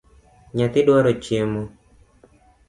Nyathi 0.55 0.79
dwaro 0.87 1.11
chiemo 1.23 1.61